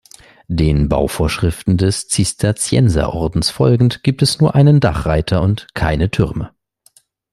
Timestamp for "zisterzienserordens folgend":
2.07-4.01